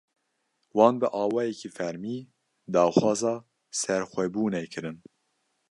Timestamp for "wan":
0.77-0.95